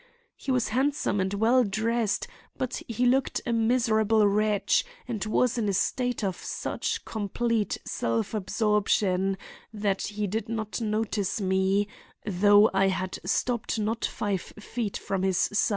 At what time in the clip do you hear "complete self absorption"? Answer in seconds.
7.05-9.37